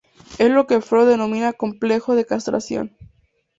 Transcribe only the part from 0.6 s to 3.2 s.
que Freud denomina complejo de castración.